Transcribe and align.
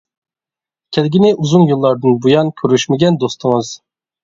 كەلگىنى 0.97 1.29
ئۇزۇن 1.35 1.67
يىللاردىن 1.73 2.17
بۇيان 2.25 2.51
كۆرۈشمىگەن 2.63 3.23
دوستىڭىز. 3.27 3.73